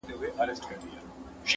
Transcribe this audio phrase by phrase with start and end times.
[0.13, 0.99] او حالت سختيږي